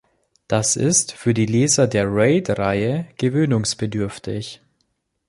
Das 0.47 0.77
ist 0.77 1.11
für 1.11 1.35
die 1.35 1.45
Leser 1.45 1.85
der 1.87 2.05
Raid-Reihe 2.07 3.05
gewöhnungsbedürftig. 3.19 4.59